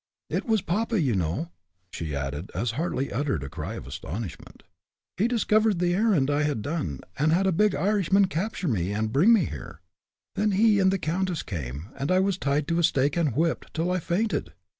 [0.31, 1.51] "It was papa, you know!"
[1.93, 4.63] Sue added, as Hartly uttered a cry of astonishment.
[5.17, 9.13] "He discovered the errand I had done, and had a big Irishman capture me and
[9.13, 9.79] bring me here.
[10.33, 13.75] Then he and the countess came, and I was tied to a stake and whipped
[13.75, 14.53] till I fainted.